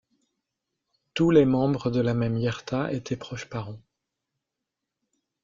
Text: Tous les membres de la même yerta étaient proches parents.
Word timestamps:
Tous 1.13 1.29
les 1.29 1.45
membres 1.45 1.91
de 1.91 2.01
la 2.01 2.15
même 2.15 2.35
yerta 2.35 2.91
étaient 2.91 3.15
proches 3.15 3.47
parents. 3.47 3.79